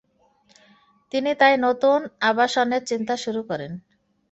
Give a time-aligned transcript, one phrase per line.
[1.13, 1.99] তিনি তাই নতুন
[2.29, 3.71] আবাসনের চিন্তা শুরু করেন।